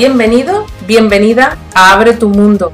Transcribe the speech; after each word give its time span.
Bienvenido, 0.00 0.64
bienvenida 0.86 1.58
a 1.74 1.92
Abre 1.92 2.14
tu 2.14 2.30
Mundo. 2.30 2.72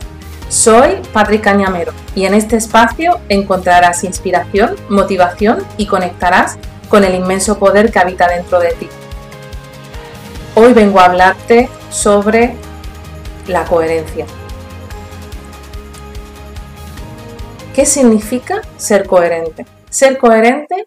Soy 0.48 1.02
Patrick 1.12 1.42
Cañamero 1.42 1.92
y 2.14 2.24
en 2.24 2.34
este 2.34 2.54
espacio 2.54 3.18
encontrarás 3.28 4.04
inspiración, 4.04 4.76
motivación 4.88 5.66
y 5.76 5.86
conectarás 5.86 6.56
con 6.88 7.02
el 7.02 7.16
inmenso 7.16 7.58
poder 7.58 7.90
que 7.90 7.98
habita 7.98 8.28
dentro 8.28 8.60
de 8.60 8.74
ti. 8.74 8.88
Hoy 10.54 10.72
vengo 10.72 11.00
a 11.00 11.06
hablarte 11.06 11.68
sobre 11.90 12.54
la 13.49 13.65
coherencia. 13.65 14.24
¿Qué 17.75 17.87
significa 17.87 18.63
ser 18.77 19.05
coherente? 19.09 19.67
Ser 19.91 20.17
coherente 20.19 20.87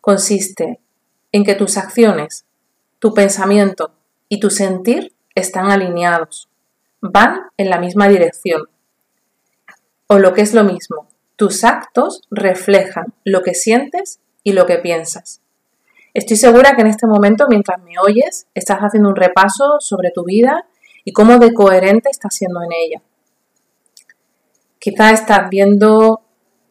consiste 0.00 0.80
en 1.30 1.44
que 1.44 1.54
tus 1.54 1.76
acciones, 1.76 2.44
tu 2.98 3.14
pensamiento 3.14 3.92
y 4.28 4.40
tu 4.40 4.50
sentir 4.50 5.13
están 5.34 5.70
alineados, 5.70 6.48
van 7.00 7.42
en 7.56 7.70
la 7.70 7.78
misma 7.78 8.08
dirección. 8.08 8.68
O 10.06 10.18
lo 10.18 10.32
que 10.32 10.42
es 10.42 10.54
lo 10.54 10.64
mismo, 10.64 11.08
tus 11.36 11.64
actos 11.64 12.22
reflejan 12.30 13.14
lo 13.24 13.42
que 13.42 13.54
sientes 13.54 14.20
y 14.42 14.52
lo 14.52 14.66
que 14.66 14.78
piensas. 14.78 15.40
Estoy 16.12 16.36
segura 16.36 16.76
que 16.76 16.82
en 16.82 16.86
este 16.88 17.06
momento, 17.06 17.46
mientras 17.48 17.82
me 17.82 17.98
oyes, 17.98 18.46
estás 18.54 18.78
haciendo 18.78 19.08
un 19.08 19.16
repaso 19.16 19.76
sobre 19.80 20.10
tu 20.12 20.24
vida 20.24 20.64
y 21.04 21.12
cómo 21.12 21.38
de 21.38 21.52
coherente 21.52 22.08
estás 22.10 22.34
siendo 22.36 22.62
en 22.62 22.72
ella. 22.72 23.02
Quizás 24.78 25.20
estás 25.20 25.50
viendo 25.50 26.22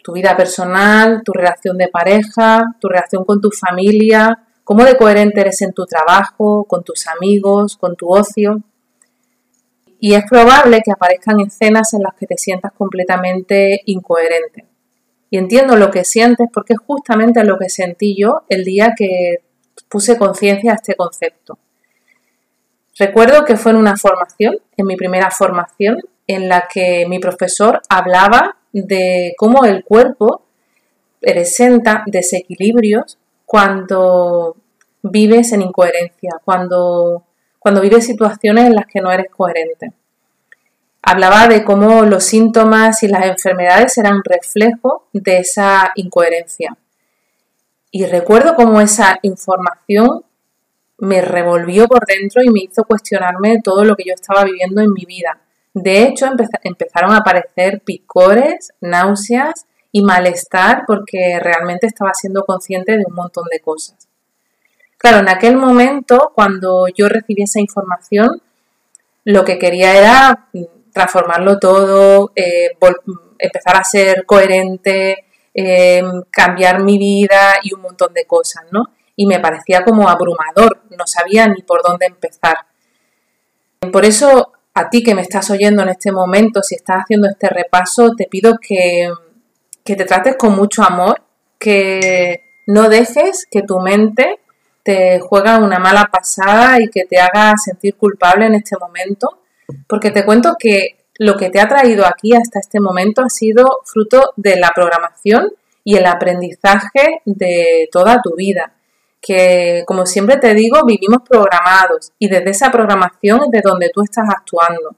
tu 0.04 0.14
vida 0.14 0.38
personal, 0.38 1.24
tu 1.24 1.34
relación 1.34 1.78
de 1.78 1.88
pareja, 1.88 2.62
tu 2.80 2.88
relación 2.88 3.26
con 3.26 3.42
tu 3.42 3.50
familia, 3.52 4.46
cómo 4.64 4.84
de 4.84 4.98
coherente 4.98 5.42
eres 5.42 5.62
en 5.62 5.74
tu 5.74 5.86
trabajo, 5.86 6.66
con 6.66 6.84
tus 6.84 7.08
amigos, 7.08 7.78
con 7.78 7.96
tu 7.96 8.10
ocio. 8.10 8.62
Y 10.00 10.16
es 10.16 10.24
probable 10.30 10.82
que 10.84 10.92
aparezcan 10.92 11.40
escenas 11.40 11.94
en 11.94 12.04
las 12.04 12.14
que 12.16 12.28
te 12.28 12.38
sientas 12.38 12.74
completamente 12.74 13.82
incoherente. 13.86 14.66
Y 15.30 15.38
entiendo 15.38 15.76
lo 15.78 15.90
que 15.90 16.04
sientes 16.04 16.48
porque 16.54 16.74
es 16.74 16.80
justamente 16.80 17.44
lo 17.44 17.58
que 17.58 17.70
sentí 17.70 18.16
yo 18.16 18.44
el 18.50 18.64
día 18.64 18.94
que 18.96 19.38
puse 19.90 20.18
conciencia 20.18 20.72
a 20.72 20.76
este 20.76 20.96
concepto. 20.96 21.58
Recuerdo 22.98 23.44
que 23.44 23.58
fue 23.58 23.72
en 23.72 23.78
una 23.78 23.98
formación, 23.98 24.60
en 24.78 24.86
mi 24.86 24.96
primera 24.96 25.32
formación, 25.32 26.00
en 26.28 26.48
la 26.48 26.68
que 26.72 27.06
mi 27.08 27.20
profesor 27.20 27.82
hablaba 27.90 28.58
de 28.72 29.34
cómo 29.38 29.66
el 29.66 29.84
cuerpo 29.84 30.44
presenta 31.20 32.04
desequilibrios 32.06 33.18
cuando 33.46 34.56
vives 35.04 35.52
en 35.52 35.62
incoherencia, 35.62 36.32
cuando, 36.44 37.24
cuando 37.60 37.82
vives 37.82 38.06
situaciones 38.06 38.66
en 38.66 38.76
las 38.76 38.86
que 38.88 39.02
no 39.02 39.12
eres 39.12 39.28
coherente. 39.30 39.92
Hablaba 41.02 41.48
de 41.48 41.66
cómo 41.66 42.04
los 42.04 42.24
síntomas 42.24 43.04
y 43.04 43.08
las 43.10 43.26
enfermedades 43.26 43.98
eran 43.98 44.22
reflejo 44.24 45.08
de 45.12 45.40
esa 45.40 45.92
incoherencia. 45.96 46.78
Y 47.92 48.06
recuerdo 48.06 48.56
cómo 48.56 48.80
esa 48.80 49.20
información 49.22 50.24
me 50.98 51.22
revolvió 51.22 51.88
por 51.88 52.06
dentro 52.06 52.42
y 52.42 52.50
me 52.50 52.62
hizo 52.62 52.86
cuestionarme 52.86 53.60
todo 53.62 53.84
lo 53.84 53.96
que 53.96 54.06
yo 54.08 54.14
estaba 54.14 54.46
viviendo 54.46 54.82
en 54.82 54.94
mi 54.94 55.04
vida. 55.06 55.42
De 55.74 56.04
hecho, 56.04 56.28
empezaron 56.64 57.12
a 57.12 57.18
aparecer 57.18 57.82
picores, 57.82 58.72
náuseas 58.80 59.66
y 59.96 60.02
malestar 60.02 60.84
porque 60.88 61.40
realmente 61.40 61.86
estaba 61.86 62.14
siendo 62.16 62.44
consciente 62.44 62.98
de 62.98 63.06
un 63.08 63.14
montón 63.14 63.46
de 63.50 63.60
cosas. 63.60 64.10
Claro, 64.98 65.20
en 65.20 65.30
aquel 65.30 65.56
momento, 65.56 66.32
cuando 66.34 66.88
yo 66.88 67.08
recibí 67.08 67.44
esa 67.44 67.60
información, 67.60 68.42
lo 69.24 69.46
que 69.46 69.60
quería 69.60 69.96
era 69.96 70.50
transformarlo 70.92 71.60
todo, 71.60 72.32
eh, 72.36 72.72
empezar 73.38 73.78
a 73.78 73.84
ser 73.84 74.26
coherente, 74.26 75.26
em, 75.54 76.24
cambiar 76.32 76.82
mi 76.82 76.98
vida 76.98 77.60
y 77.62 77.74
un 77.76 77.82
montón 77.82 78.14
de 78.14 78.26
cosas, 78.26 78.64
¿no? 78.72 78.90
Y 79.16 79.28
me 79.28 79.40
parecía 79.40 79.84
como 79.84 80.10
abrumador, 80.10 80.82
no 80.98 81.06
sabía 81.06 81.48
ni 81.48 81.62
por 81.62 81.84
dónde 81.84 82.08
empezar. 82.08 82.58
Por 83.92 84.06
eso, 84.06 84.54
a 84.74 84.90
ti 84.90 85.04
que 85.04 85.14
me 85.14 85.22
estás 85.22 85.52
oyendo 85.52 85.84
en 85.84 85.90
este 85.90 86.12
momento, 86.12 86.64
si 86.64 86.74
estás 86.74 87.04
haciendo 87.04 87.28
este 87.30 87.48
repaso, 87.50 88.16
te 88.16 88.26
pido 88.26 88.58
que, 88.60 89.12
que 89.84 89.96
te 89.96 90.06
trates 90.06 90.36
con 90.38 90.56
mucho 90.56 90.84
amor, 90.84 91.22
que 91.60 92.44
no 92.68 92.90
dejes 92.90 93.46
que 93.50 93.62
tu 93.62 93.80
mente 93.80 94.40
te 94.84 95.20
juega 95.20 95.60
una 95.60 95.80
mala 95.80 96.10
pasada 96.12 96.82
y 96.82 96.90
que 96.90 97.06
te 97.06 97.20
haga 97.20 97.54
sentir 97.58 97.96
culpable 97.96 98.46
en 98.46 98.56
este 98.56 98.78
momento, 98.78 99.40
porque 99.88 100.12
te 100.12 100.26
cuento 100.26 100.56
que 100.60 100.98
lo 101.20 101.38
que 101.38 101.50
te 101.50 101.60
ha 101.60 101.68
traído 101.68 102.06
aquí 102.06 102.34
hasta 102.34 102.60
este 102.60 102.80
momento 102.80 103.22
ha 103.22 103.30
sido 103.30 103.82
fruto 103.86 104.34
de 104.36 104.58
la 104.58 104.72
programación 104.76 105.54
y 105.84 105.96
el 105.96 106.06
aprendizaje 106.06 107.22
de 107.26 107.88
toda 107.92 108.22
tu 108.22 108.36
vida. 108.36 108.74
Que, 109.22 109.84
como 109.86 110.06
siempre 110.06 110.38
te 110.38 110.54
digo, 110.54 110.84
vivimos 110.86 111.22
programados 111.28 112.12
y 112.20 112.28
desde 112.28 112.50
esa 112.50 112.72
programación 112.72 113.44
es 113.46 113.52
de 113.52 113.62
donde 113.62 113.90
tú 113.94 114.02
estás 114.02 114.26
actuando. 114.30 114.96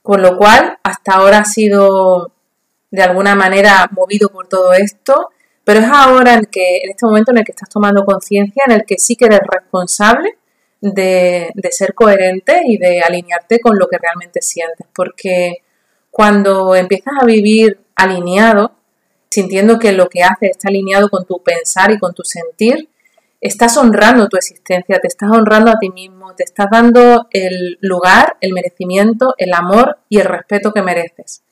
Con 0.00 0.22
lo 0.22 0.36
cual, 0.36 0.78
hasta 0.82 1.14
ahora 1.14 1.38
has 1.38 1.52
sido 1.52 2.31
de 2.92 3.02
alguna 3.02 3.34
manera 3.34 3.88
movido 3.90 4.28
por 4.28 4.46
todo 4.46 4.72
esto, 4.74 5.30
pero 5.64 5.80
es 5.80 5.86
ahora 5.86 6.34
en, 6.34 6.44
que, 6.44 6.78
en 6.82 6.90
este 6.90 7.06
momento 7.06 7.32
en 7.32 7.38
el 7.38 7.44
que 7.44 7.52
estás 7.52 7.70
tomando 7.70 8.04
conciencia, 8.04 8.64
en 8.66 8.74
el 8.74 8.84
que 8.84 8.98
sí 8.98 9.16
que 9.16 9.24
eres 9.24 9.40
responsable 9.50 10.36
de, 10.82 11.52
ser 11.70 11.94
coherente 11.94 12.60
y 12.66 12.76
de 12.76 13.00
alinearte 13.00 13.60
con 13.60 13.78
lo 13.78 13.88
que 13.88 13.96
realmente 13.96 14.42
sientes. 14.42 14.86
Porque 14.94 15.62
cuando 16.10 16.76
empiezas 16.76 17.14
a 17.18 17.24
vivir 17.24 17.80
alineado, 17.96 18.72
sintiendo 19.30 19.78
que 19.78 19.92
lo 19.92 20.08
que 20.10 20.22
haces 20.22 20.50
está 20.50 20.68
alineado 20.68 21.08
con 21.08 21.24
tu 21.24 21.42
pensar 21.42 21.92
y 21.92 21.98
con 21.98 22.12
tu 22.12 22.24
sentir, 22.24 22.90
estás 23.40 23.78
honrando 23.78 24.28
tu 24.28 24.36
existencia, 24.36 24.98
te 24.98 25.08
estás 25.08 25.30
honrando 25.30 25.70
a 25.70 25.78
ti 25.78 25.88
mismo, 25.88 26.34
te 26.34 26.44
estás 26.44 26.66
dando 26.70 27.26
el 27.30 27.78
lugar, 27.80 28.36
el 28.42 28.52
merecimiento, 28.52 29.34
el 29.38 29.54
amor 29.54 29.98
y 30.10 30.18
el 30.18 30.26
respeto 30.26 30.74
que 30.74 30.82
mereces. 30.82 31.42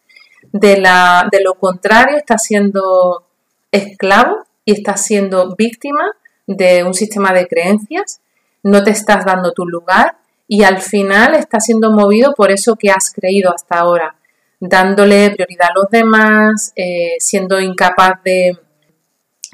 De, 0.53 0.79
la, 0.79 1.29
de 1.31 1.43
lo 1.43 1.55
contrario, 1.55 2.17
estás 2.17 2.43
siendo 2.45 3.25
esclavo 3.71 4.45
y 4.65 4.73
estás 4.73 5.05
siendo 5.05 5.55
víctima 5.57 6.13
de 6.47 6.85
un 6.85 6.95
sistema 6.95 7.33
de 7.33 7.47
creencias. 7.47 8.21
No 8.63 8.83
te 8.83 8.91
estás 8.91 9.25
dando 9.25 9.53
tu 9.53 9.67
lugar 9.67 10.17
y 10.49 10.65
al 10.65 10.81
final 10.81 11.35
estás 11.35 11.65
siendo 11.67 11.93
movido 11.93 12.35
por 12.35 12.51
eso 12.51 12.75
que 12.77 12.91
has 12.91 13.13
creído 13.13 13.55
hasta 13.55 13.79
ahora, 13.79 14.17
dándole 14.59 15.31
prioridad 15.31 15.69
a 15.71 15.79
los 15.79 15.89
demás, 15.91 16.73
eh, 16.75 17.15
siendo 17.21 17.61
incapaz 17.61 18.23
de 18.25 18.59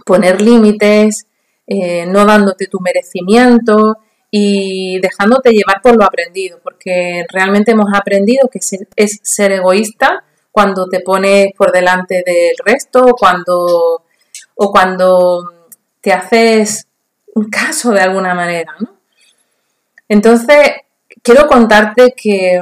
poner 0.06 0.40
límites, 0.40 1.26
eh, 1.66 2.06
no 2.06 2.24
dándote 2.24 2.66
tu 2.66 2.80
merecimiento 2.80 3.98
y 4.30 4.98
dejándote 5.00 5.50
llevar 5.50 5.82
por 5.82 5.96
lo 5.96 6.04
aprendido, 6.04 6.60
porque 6.62 7.26
realmente 7.30 7.72
hemos 7.72 7.92
aprendido 7.94 8.48
que 8.48 8.60
es 8.96 9.20
ser 9.22 9.52
egoísta 9.52 10.24
cuando 10.56 10.88
te 10.88 11.00
pones 11.00 11.48
por 11.54 11.70
delante 11.70 12.22
del 12.24 12.54
resto 12.64 13.04
o 13.04 13.14
cuando, 13.14 14.04
o 14.54 14.72
cuando 14.72 15.68
te 16.00 16.14
haces 16.14 16.86
un 17.34 17.50
caso 17.50 17.90
de 17.90 18.00
alguna 18.00 18.34
manera, 18.34 18.74
¿no? 18.80 18.96
Entonces, 20.08 20.70
quiero 21.22 21.46
contarte 21.46 22.14
que, 22.16 22.58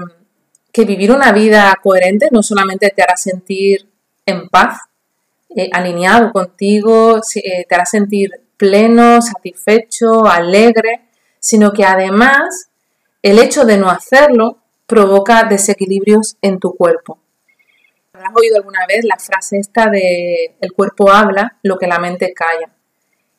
vivir 0.85 1.13
una 1.13 1.31
vida 1.31 1.73
coherente 1.81 2.27
no 2.33 2.43
solamente 2.43 2.91
te 2.91 3.01
hará 3.01 3.17
sentir 3.17 3.89
en 4.27 4.49
paz, 4.49 4.77
eh, 5.55 5.71
alineado 5.73 6.33
contigo, 6.33 7.21
eh, 7.37 7.65
te 7.65 7.75
hará 7.77 7.87
sentir 7.87 8.29
pleno, 8.57 9.23
satisfecho, 9.23 10.27
alegre, 10.27 11.03
sino 11.39 11.73
que 11.73 11.85
además 11.85 12.71
el 13.23 13.39
hecho 13.39 13.65
de 13.65 13.79
no 13.79 13.89
hacerlo 13.89 14.59
provoca 14.89 15.45
desequilibrios 15.45 16.37
en 16.43 16.59
tu 16.59 16.75
cuerpo. 16.75 17.21
¿Has 18.15 18.31
oído 18.33 18.57
alguna 18.57 18.87
vez 18.87 19.05
la 19.05 19.17
frase 19.19 19.59
esta 19.59 19.91
de 19.91 20.55
el 20.61 20.73
cuerpo 20.73 21.11
habla 21.11 21.59
lo 21.65 21.77
que 21.77 21.89
la 21.89 21.99
mente 21.99 22.33
calla? 22.33 22.71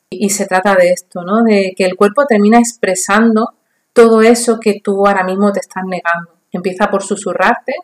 Y, 0.10 0.30
se 0.30 0.46
trata 0.46 0.76
de 0.76 0.92
esto, 0.92 1.24
¿no? 1.24 1.44
De 1.44 1.74
que 1.76 1.86
el 1.86 1.96
cuerpo 1.96 2.26
termina 2.26 2.60
expresando 2.60 3.54
todo 3.94 4.22
eso 4.22 4.60
que 4.60 4.82
tú 4.84 5.08
ahora 5.08 5.24
mismo 5.24 5.52
te 5.54 5.62
estás 5.62 5.84
negando. 5.86 6.32
Empieza 6.52 6.90
por 6.90 7.04
susurrarte 7.04 7.76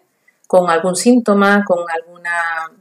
con 0.48 0.70
algún 0.70 0.96
síntoma, 0.96 1.64
con, 1.66 1.80
alguna, 1.90 2.72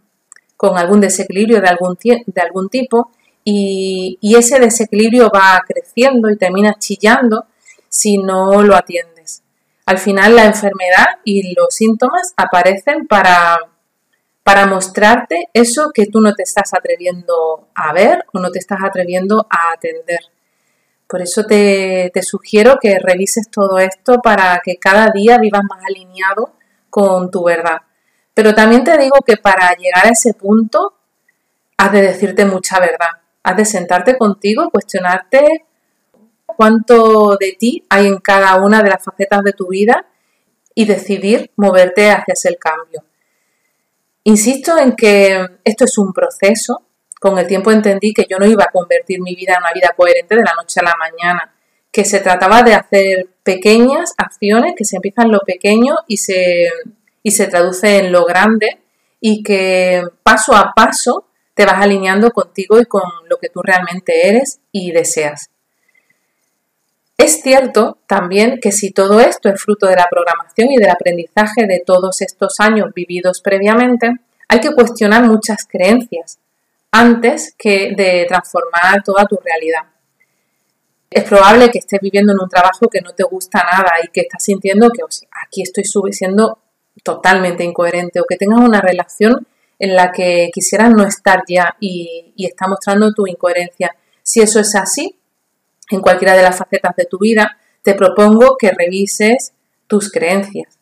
con 0.56 0.76
algún 0.76 1.00
desequilibrio 1.00 1.60
de 1.60 1.68
algún, 1.68 1.96
de 2.02 2.40
algún 2.40 2.68
tipo 2.68 3.12
y, 3.44 4.18
y 4.20 4.34
ese 4.34 4.58
desequilibrio 4.58 5.30
va 5.32 5.62
creciendo 5.66 6.28
y 6.30 6.36
termina 6.36 6.74
chillando 6.78 7.46
si 7.88 8.18
no 8.18 8.62
lo 8.62 8.74
atiendes. 8.74 9.42
Al 9.86 9.98
final 9.98 10.34
la 10.34 10.46
enfermedad 10.46 11.06
y 11.24 11.54
los 11.54 11.74
síntomas 11.74 12.34
aparecen 12.36 13.06
para, 13.06 13.58
para 14.50 14.66
mostrarte 14.66 15.48
eso 15.54 15.92
que 15.94 16.06
tú 16.06 16.20
no 16.20 16.34
te 16.34 16.42
estás 16.42 16.74
atreviendo 16.74 17.68
a 17.72 17.92
ver 17.92 18.24
o 18.32 18.40
no 18.40 18.50
te 18.50 18.58
estás 18.58 18.80
atreviendo 18.82 19.46
a 19.48 19.74
atender 19.74 20.18
Por 21.06 21.22
eso 21.22 21.44
te, 21.44 22.10
te 22.12 22.20
sugiero 22.24 22.76
que 22.82 22.98
revises 22.98 23.48
todo 23.48 23.78
esto 23.78 24.20
para 24.20 24.60
que 24.64 24.74
cada 24.76 25.12
día 25.14 25.38
vivas 25.38 25.62
más 25.70 25.84
alineado 25.88 26.52
con 26.88 27.30
tu 27.30 27.44
verdad. 27.44 27.82
Pero 28.34 28.52
también 28.52 28.82
te 28.82 28.98
digo 28.98 29.18
que 29.24 29.36
para 29.36 29.72
llegar 29.76 30.06
a 30.06 30.10
ese 30.10 30.34
punto 30.34 30.94
has 31.76 31.92
de 31.92 32.02
decirte 32.02 32.44
mucha 32.44 32.80
verdad. 32.80 33.20
Has 33.44 33.56
de 33.56 33.64
sentarte 33.64 34.18
contigo 34.18 34.64
y 34.64 34.70
cuestionarte 34.70 35.64
cuánto 36.44 37.36
de 37.36 37.52
ti 37.56 37.86
hay 37.88 38.08
en 38.08 38.18
cada 38.18 38.56
una 38.56 38.82
de 38.82 38.90
las 38.90 39.04
facetas 39.04 39.44
de 39.44 39.52
tu 39.52 39.68
vida 39.68 40.06
y 40.74 40.86
decidir 40.86 41.52
moverte 41.54 42.10
hacia 42.10 42.32
ese 42.32 42.56
cambio. 42.56 43.04
Insisto 44.30 44.78
en 44.78 44.94
que 44.94 45.44
esto 45.64 45.84
es 45.86 45.98
un 45.98 46.12
proceso. 46.12 46.86
Con 47.18 47.36
el 47.36 47.48
tiempo 47.48 47.72
entendí 47.72 48.12
que 48.12 48.26
yo 48.30 48.38
no 48.38 48.46
iba 48.46 48.62
a 48.62 48.70
convertir 48.72 49.20
mi 49.20 49.34
vida 49.34 49.54
en 49.54 49.62
una 49.62 49.72
vida 49.72 49.92
coherente 49.96 50.36
de 50.36 50.42
la 50.42 50.54
noche 50.54 50.78
a 50.78 50.84
la 50.84 50.94
mañana, 50.96 51.52
que 51.90 52.04
se 52.04 52.20
trataba 52.20 52.62
de 52.62 52.74
hacer 52.74 53.28
pequeñas 53.42 54.14
acciones 54.16 54.74
que 54.76 54.84
se 54.84 54.96
empiezan 54.96 55.32
lo 55.32 55.40
pequeño 55.40 55.96
y 56.06 56.18
se, 56.18 56.68
y 57.24 57.32
se 57.32 57.48
traduce 57.48 57.98
en 57.98 58.12
lo 58.12 58.24
grande 58.24 58.78
y 59.20 59.42
que 59.42 60.04
paso 60.22 60.54
a 60.54 60.74
paso 60.76 61.26
te 61.54 61.66
vas 61.66 61.82
alineando 61.82 62.30
contigo 62.30 62.78
y 62.80 62.84
con 62.84 63.02
lo 63.28 63.36
que 63.38 63.48
tú 63.48 63.62
realmente 63.62 64.28
eres 64.28 64.60
y 64.70 64.92
deseas. 64.92 65.50
Es 67.20 67.42
cierto 67.42 67.98
también 68.06 68.60
que 68.62 68.72
si 68.72 68.92
todo 68.92 69.20
esto 69.20 69.50
es 69.50 69.60
fruto 69.60 69.86
de 69.86 69.94
la 69.94 70.08
programación 70.10 70.70
y 70.70 70.78
del 70.78 70.88
aprendizaje 70.88 71.66
de 71.66 71.82
todos 71.84 72.22
estos 72.22 72.58
años 72.60 72.94
vividos 72.94 73.42
previamente, 73.42 74.10
hay 74.48 74.60
que 74.60 74.72
cuestionar 74.74 75.26
muchas 75.26 75.66
creencias 75.68 76.38
antes 76.90 77.54
que 77.58 77.92
de 77.94 78.24
transformar 78.26 79.02
toda 79.04 79.26
tu 79.26 79.36
realidad. 79.36 79.82
Es 81.10 81.24
probable 81.24 81.70
que 81.70 81.80
estés 81.80 82.00
viviendo 82.00 82.32
en 82.32 82.40
un 82.40 82.48
trabajo 82.48 82.88
que 82.88 83.02
no 83.02 83.12
te 83.12 83.24
gusta 83.24 83.64
nada 83.70 83.92
y 84.02 84.08
que 84.08 84.22
estás 84.22 84.42
sintiendo 84.42 84.88
que 84.88 85.02
aquí 85.46 85.60
estoy 85.60 85.84
siendo 85.84 86.56
totalmente 87.04 87.64
incoherente 87.64 88.18
o 88.20 88.24
que 88.26 88.38
tengas 88.38 88.60
una 88.60 88.80
relación 88.80 89.46
en 89.78 89.94
la 89.94 90.10
que 90.10 90.48
quisieras 90.54 90.88
no 90.88 91.02
estar 91.02 91.42
ya 91.46 91.76
y, 91.80 92.32
y 92.34 92.46
está 92.46 92.66
mostrando 92.66 93.12
tu 93.12 93.26
incoherencia. 93.26 93.94
Si 94.22 94.40
eso 94.40 94.58
es 94.58 94.74
así, 94.74 95.19
en 95.90 96.00
cualquiera 96.00 96.36
de 96.36 96.42
las 96.42 96.58
facetas 96.58 96.94
de 96.96 97.04
tu 97.04 97.18
vida, 97.18 97.58
te 97.82 97.94
propongo 97.94 98.56
que 98.58 98.70
revises 98.70 99.52
tus 99.86 100.10
creencias. 100.10 100.78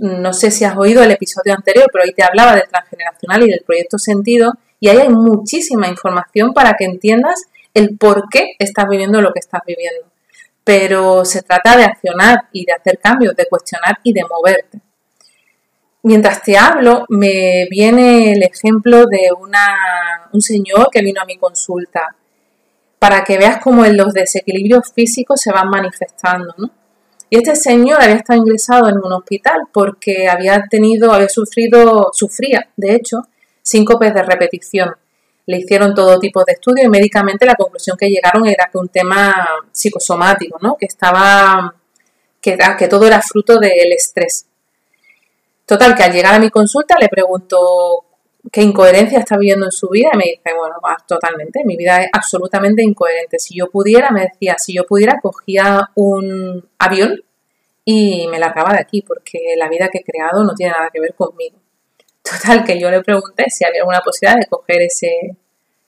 No 0.00 0.32
sé 0.32 0.50
si 0.50 0.64
has 0.64 0.76
oído 0.76 1.02
el 1.02 1.10
episodio 1.10 1.54
anterior, 1.54 1.88
pero 1.92 2.04
ahí 2.04 2.12
te 2.12 2.22
hablaba 2.22 2.54
del 2.54 2.68
transgeneracional 2.68 3.42
y 3.42 3.50
del 3.50 3.62
proyecto 3.66 3.98
sentido 3.98 4.52
y 4.80 4.88
ahí 4.88 4.98
hay 4.98 5.08
muchísima 5.08 5.88
información 5.88 6.52
para 6.52 6.74
que 6.74 6.84
entiendas 6.84 7.42
el 7.74 7.96
por 7.96 8.28
qué 8.30 8.52
estás 8.58 8.86
viviendo 8.88 9.20
lo 9.20 9.32
que 9.32 9.40
estás 9.40 9.62
viviendo. 9.66 10.06
Pero 10.62 11.24
se 11.24 11.42
trata 11.42 11.76
de 11.76 11.84
accionar 11.84 12.48
y 12.52 12.64
de 12.64 12.72
hacer 12.72 12.98
cambios, 12.98 13.34
de 13.34 13.46
cuestionar 13.46 13.98
y 14.02 14.12
de 14.12 14.22
moverte. 14.24 14.80
Mientras 16.02 16.42
te 16.42 16.56
hablo, 16.56 17.04
me 17.08 17.66
viene 17.70 18.32
el 18.32 18.42
ejemplo 18.42 19.06
de 19.06 19.30
un 20.32 20.40
señor 20.40 20.88
que 20.92 21.02
vino 21.02 21.20
a 21.20 21.24
mi 21.24 21.38
consulta 21.38 22.14
para 22.98 23.24
que 23.24 23.38
veas 23.38 23.62
cómo 23.62 23.84
los 23.86 24.12
desequilibrios 24.12 24.92
físicos 24.92 25.40
se 25.40 25.52
van 25.52 25.68
manifestando, 25.68 26.54
¿no? 26.56 26.70
Y 27.30 27.36
este 27.36 27.54
señor 27.56 28.00
había 28.00 28.16
estado 28.16 28.40
ingresado 28.40 28.88
en 28.88 28.96
un 28.96 29.12
hospital 29.12 29.62
porque 29.72 30.28
había 30.28 30.64
tenido, 30.70 31.12
había 31.12 31.28
sufrido, 31.28 32.10
sufría, 32.12 32.70
de 32.76 32.94
hecho, 32.94 33.28
síncopes 33.60 34.14
de 34.14 34.22
repetición. 34.22 34.90
Le 35.46 35.58
hicieron 35.58 35.94
todo 35.94 36.18
tipo 36.18 36.42
de 36.44 36.54
estudios 36.54 36.86
y 36.86 36.88
médicamente 36.88 37.46
la 37.46 37.54
conclusión 37.54 37.96
que 37.98 38.08
llegaron 38.08 38.46
era 38.46 38.68
que 38.70 38.78
un 38.78 38.88
tema 38.88 39.46
psicosomático, 39.70 40.58
¿no? 40.60 40.76
Que 40.76 40.86
estaba, 40.86 41.74
que, 42.40 42.56
que 42.78 42.88
todo 42.88 43.06
era 43.06 43.20
fruto 43.20 43.58
del 43.58 43.92
estrés. 43.92 44.46
Total, 45.66 45.94
que 45.94 46.04
al 46.04 46.12
llegar 46.12 46.34
a 46.34 46.38
mi 46.38 46.48
consulta 46.48 46.96
le 46.98 47.08
pregunto 47.08 48.04
qué 48.52 48.62
incoherencia 48.62 49.18
está 49.18 49.36
viviendo 49.36 49.66
en 49.66 49.72
su 49.72 49.88
vida 49.88 50.10
y 50.12 50.16
me 50.16 50.24
dice, 50.24 50.54
bueno, 50.56 50.76
totalmente, 51.06 51.62
mi 51.64 51.76
vida 51.76 52.02
es 52.02 52.10
absolutamente 52.12 52.82
incoherente. 52.82 53.38
Si 53.38 53.56
yo 53.56 53.70
pudiera, 53.70 54.10
me 54.10 54.22
decía, 54.22 54.56
si 54.58 54.74
yo 54.74 54.84
pudiera, 54.84 55.20
cogía 55.20 55.90
un 55.94 56.68
avión 56.78 57.22
y 57.84 58.26
me 58.28 58.38
largaba 58.38 58.72
de 58.72 58.80
aquí 58.80 59.02
porque 59.02 59.54
la 59.56 59.68
vida 59.68 59.88
que 59.88 59.98
he 59.98 60.04
creado 60.04 60.44
no 60.44 60.54
tiene 60.54 60.72
nada 60.72 60.90
que 60.92 61.00
ver 61.00 61.14
conmigo. 61.14 61.58
Total, 62.22 62.64
que 62.64 62.78
yo 62.78 62.90
le 62.90 63.02
pregunté 63.02 63.46
si 63.48 63.64
había 63.64 63.80
alguna 63.80 64.00
posibilidad 64.00 64.38
de 64.38 64.46
coger 64.46 64.82
ese, 64.82 65.36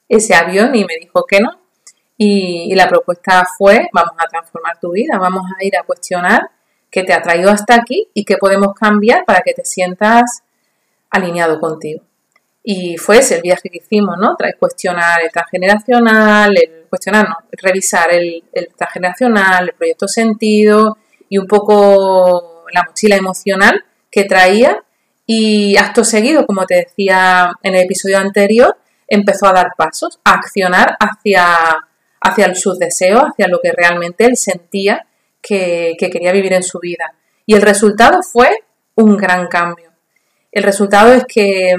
ese 0.08 0.34
avión 0.34 0.74
y 0.74 0.84
me 0.84 0.96
dijo 0.98 1.24
que 1.24 1.40
no. 1.40 1.60
Y, 2.16 2.72
y 2.72 2.74
la 2.74 2.88
propuesta 2.88 3.46
fue, 3.56 3.88
vamos 3.92 4.12
a 4.18 4.28
transformar 4.28 4.78
tu 4.78 4.92
vida, 4.92 5.18
vamos 5.18 5.44
a 5.58 5.64
ir 5.64 5.76
a 5.76 5.82
cuestionar 5.84 6.50
qué 6.90 7.02
te 7.02 7.14
ha 7.14 7.22
traído 7.22 7.50
hasta 7.50 7.74
aquí 7.74 8.08
y 8.12 8.24
qué 8.24 8.36
podemos 8.36 8.74
cambiar 8.74 9.24
para 9.24 9.40
que 9.40 9.54
te 9.54 9.64
sientas 9.64 10.42
alineado 11.10 11.58
contigo. 11.60 12.02
Y 12.62 12.96
fue 12.98 13.18
ese 13.18 13.36
el 13.36 13.42
viaje 13.42 13.70
que 13.70 13.78
hicimos, 13.78 14.16
¿no? 14.18 14.36
Cuestionar 14.58 15.22
el 15.22 15.30
transgeneracional, 15.30 16.54
el, 16.56 16.86
cuestionar, 16.88 17.28
no, 17.28 17.36
revisar 17.52 18.12
el, 18.12 18.44
el 18.52 18.68
transgeneracional, 18.76 19.68
el 19.68 19.74
proyecto 19.74 20.06
sentido 20.06 20.98
y 21.28 21.38
un 21.38 21.46
poco 21.46 22.64
la 22.72 22.84
mochila 22.86 23.16
emocional 23.16 23.84
que 24.10 24.24
traía. 24.24 24.84
Y 25.26 25.76
acto 25.76 26.04
seguido, 26.04 26.44
como 26.44 26.66
te 26.66 26.74
decía 26.74 27.52
en 27.62 27.76
el 27.76 27.84
episodio 27.84 28.18
anterior, 28.18 28.76
empezó 29.06 29.46
a 29.46 29.52
dar 29.52 29.68
pasos, 29.76 30.18
a 30.24 30.34
accionar 30.34 30.96
hacia, 30.98 31.44
hacia 32.20 32.54
sus 32.54 32.78
deseos, 32.78 33.22
hacia 33.22 33.48
lo 33.48 33.60
que 33.60 33.72
realmente 33.72 34.24
él 34.24 34.36
sentía 34.36 35.06
que, 35.40 35.94
que 35.98 36.10
quería 36.10 36.32
vivir 36.32 36.52
en 36.52 36.62
su 36.62 36.78
vida. 36.78 37.14
Y 37.46 37.54
el 37.54 37.62
resultado 37.62 38.22
fue 38.22 38.64
un 38.96 39.16
gran 39.16 39.46
cambio. 39.46 39.90
El 40.52 40.64
resultado 40.64 41.12
es 41.12 41.24
que 41.26 41.74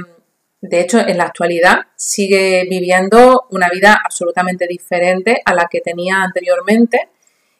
de 0.62 0.80
hecho, 0.80 1.00
en 1.00 1.18
la 1.18 1.24
actualidad 1.24 1.80
sigue 1.96 2.68
viviendo 2.70 3.48
una 3.50 3.68
vida 3.70 4.00
absolutamente 4.04 4.68
diferente 4.68 5.42
a 5.44 5.56
la 5.56 5.68
que 5.70 5.82
tenía 5.82 6.22
anteriormente 6.22 7.10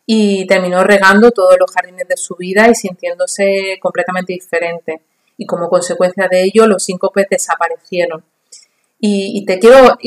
y 0.06 0.46
terminó 0.46 0.84
regando 0.84 1.32
todos 1.32 1.58
los 1.60 1.72
jardines 1.72 2.08
de 2.08 2.16
su 2.16 2.36
vida 2.36 2.70
y 2.70 2.76
sintiéndose 2.76 3.80
completamente 3.82 4.34
diferente. 4.34 5.02
Y 5.36 5.48
como 5.48 5.68
consecuencia 5.68 6.28
de 6.30 6.44
ello, 6.44 6.68
los 6.68 6.84
síncopes 6.84 7.26
desaparecieron. 7.28 8.24
Y, 9.00 9.44
te 9.46 9.58
quiero 9.58 9.98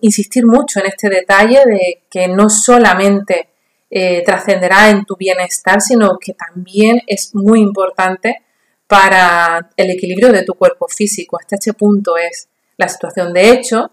insistir 0.00 0.46
mucho 0.46 0.78
en 0.78 0.86
este 0.86 1.08
detalle 1.08 1.64
de 1.66 2.02
que 2.08 2.28
no 2.28 2.48
solamente 2.48 3.48
eh, 3.90 4.22
trascenderá 4.24 4.90
en 4.90 5.04
tu 5.04 5.16
bienestar, 5.16 5.80
sino 5.80 6.18
que 6.20 6.34
también 6.34 7.02
es 7.08 7.34
muy 7.34 7.58
importante 7.58 8.43
para 8.86 9.70
el 9.76 9.90
equilibrio 9.90 10.32
de 10.32 10.42
tu 10.42 10.54
cuerpo 10.54 10.86
físico. 10.88 11.38
Hasta 11.40 11.56
este 11.56 11.72
punto 11.72 12.16
es 12.16 12.48
la 12.76 12.88
situación. 12.88 13.32
De 13.32 13.50
hecho, 13.50 13.90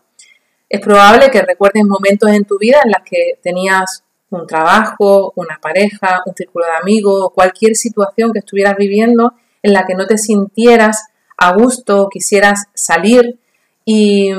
es 0.70 0.80
probable 0.80 1.30
que 1.30 1.42
recuerdes 1.42 1.84
momentos 1.84 2.30
en 2.32 2.46
tu 2.46 2.58
vida 2.58 2.80
en 2.84 2.92
las 2.92 3.04
que 3.04 3.38
tenías 3.42 4.04
un 4.30 4.48
trabajo, 4.48 5.34
una 5.36 5.60
pareja, 5.62 6.22
un 6.26 6.34
círculo 6.34 6.66
de 6.66 6.78
amigos, 6.82 7.32
cualquier 7.34 7.76
situación 7.76 8.32
que 8.32 8.40
estuvieras 8.40 8.76
viviendo 8.78 9.34
en 9.62 9.74
la 9.74 9.86
que 9.86 9.94
no 9.94 10.08
te 10.08 10.18
sintieras 10.18 11.08
a 11.38 11.54
gusto, 11.54 12.08
quisieras 12.10 12.66
salir 12.74 13.40
y, 13.84 14.32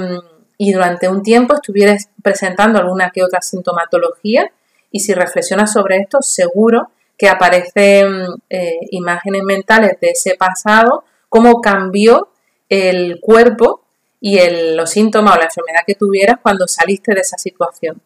durante 0.73 1.09
un 1.09 1.23
tiempo 1.23 1.55
estuvieras 1.55 2.09
presentando 2.23 2.79
alguna 2.79 3.11
que 3.11 3.25
otra 3.25 3.43
sintomatología 3.43 4.53
y 4.91 5.00
si 5.00 5.12
reflexionas 5.12 5.73
sobre 5.73 5.97
esto, 5.99 6.19
seguro 6.23 6.91
que 7.23 7.29
aparecen 7.29 8.26
eh, 8.50 8.81
imágenes 8.91 9.45
mentales 9.45 9.93
de 10.00 10.11
ese 10.11 10.35
pasado, 10.35 11.05
cómo 11.29 11.61
cambió 11.61 12.31
el 12.69 13.21
cuerpo 13.21 13.85
y 14.21 14.41
los 14.75 14.91
síntomas 14.91 15.37
o 15.37 15.38
la 15.38 15.45
enfermedad 15.45 15.83
que 15.87 15.95
tuvieras 15.95 16.41
cuando 16.43 16.67
saliste 16.67 17.14
de 17.14 17.21
esa 17.21 17.38
situación. 17.38 18.02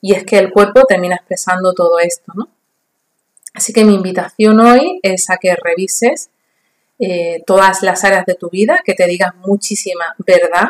Y 0.00 0.14
es 0.14 0.22
que 0.22 0.38
el 0.38 0.52
cuerpo 0.52 0.84
termina 0.84 1.16
expresando 1.16 1.72
todo 1.72 1.98
esto, 1.98 2.30
¿no? 2.36 2.50
Así 3.52 3.72
que 3.72 3.84
mi 3.84 3.96
invitación 3.96 4.60
hoy 4.60 5.00
es 5.02 5.28
a 5.28 5.38
que 5.38 5.56
revises 5.56 6.30
eh, 7.00 7.42
todas 7.44 7.82
las 7.82 8.04
áreas 8.04 8.24
de 8.26 8.36
tu 8.36 8.48
vida, 8.48 8.78
que 8.84 8.94
te 8.94 9.08
digas 9.08 9.34
muchísima 9.44 10.14
verdad, 10.18 10.68